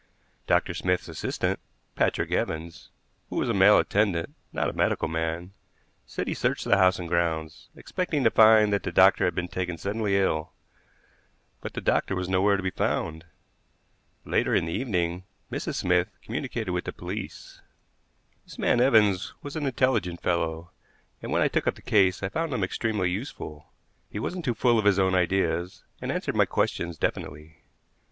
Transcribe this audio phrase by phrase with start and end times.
[0.47, 0.73] Dr.
[0.73, 1.59] Smith's assistant,
[1.95, 2.89] Patrick Evans,
[3.29, 5.53] who was a male attendant, not a medical man,
[6.07, 9.47] said he searched the house and grounds, expecting to find that the doctor had been
[9.47, 10.53] taken suddenly ill;
[11.61, 13.25] but the doctor was nowhere to be found.
[14.25, 15.75] Later in the evening Mrs.
[15.75, 17.61] Smith communicated with the police.
[18.43, 20.71] This man Evans was an intelligent fellow,
[21.21, 23.71] and when I took up the case I found him extremely useful.
[24.09, 27.61] He wasn't too full of his own ideas, and answered my questions definitely.